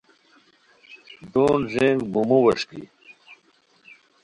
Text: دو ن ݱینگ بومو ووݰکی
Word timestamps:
دو 1.31 1.45
ن 1.59 1.61
ݱینگ 1.71 1.99
بومو 2.11 2.37
ووݰکی 2.43 2.81